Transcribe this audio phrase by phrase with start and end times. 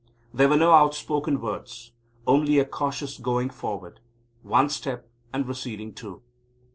[0.33, 1.91] There were no outspoken words,
[2.25, 3.99] only a cautious going forward
[4.41, 6.23] one step and receding two.